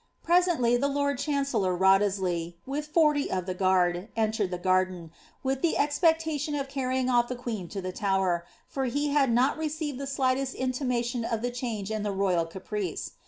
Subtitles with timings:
[0.23, 5.11] Presently, the lord chancellor Wriothesley, with forty of the guard, entered the garden,
[5.43, 9.59] with the expectation of carrj'ing off the queen to the Tower, for he had not
[9.59, 13.11] received the slightest intimation of the change in the royal caprice.